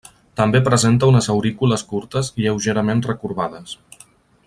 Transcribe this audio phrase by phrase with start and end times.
[0.39, 3.81] També presenta unes aurícules curtes lleugerament recorbades.